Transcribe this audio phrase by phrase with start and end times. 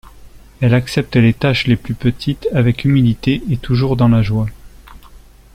[0.61, 4.47] Elle accepte les tâches les plus petites avec humilité et toujours dans la joie.